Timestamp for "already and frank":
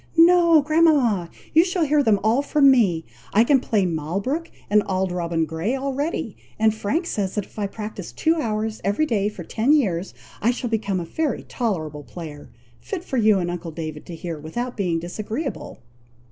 5.77-7.05